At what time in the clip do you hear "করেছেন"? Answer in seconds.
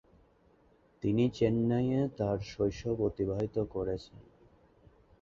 3.73-4.19